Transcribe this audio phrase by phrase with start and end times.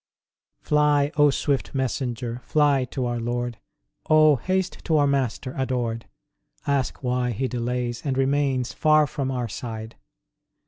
[0.61, 3.59] Fly, O swift messenger, Fly to our Lord!
[4.09, 6.07] Oh, haste to our Master adored!
[6.65, 9.95] Ask why He delays, and remains Far from our side.